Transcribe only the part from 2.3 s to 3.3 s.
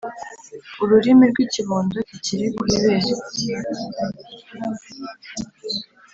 ku ibere,